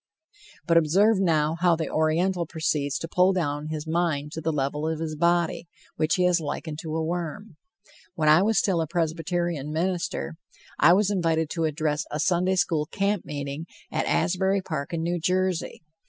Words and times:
But 0.65 0.77
observe 0.77 1.19
now 1.19 1.57
how 1.59 1.75
the 1.75 1.87
Oriental 1.87 2.47
proceeds 2.47 2.97
to 2.97 3.07
pull 3.07 3.33
down 3.33 3.67
his 3.67 3.85
mind 3.85 4.31
to 4.31 4.41
the 4.41 4.51
level 4.51 4.87
of 4.87 4.99
his 4.99 5.15
body, 5.15 5.67
which 5.95 6.15
he 6.15 6.23
has 6.23 6.39
likened 6.41 6.79
to 6.81 6.95
a 6.95 7.03
worm. 7.05 7.55
When 8.15 8.27
I 8.27 8.41
was 8.41 8.57
still 8.57 8.81
a 8.81 8.87
Presbyterian 8.87 9.71
minister, 9.71 10.37
I 10.79 10.93
was 10.93 11.11
invited 11.11 11.51
to 11.51 11.65
address 11.65 12.05
a 12.09 12.19
Sunday 12.19 12.55
school 12.55 12.87
camp 12.87 13.25
meeting 13.25 13.67
at 13.91 14.07
Asbury 14.07 14.63
Park 14.63 14.91
in 14.91 15.03
New 15.03 15.19
Jersey. 15.19 15.83